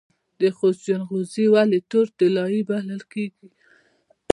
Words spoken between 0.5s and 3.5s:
خوست جلغوزي ولې تور طلایی بلل کیږي؟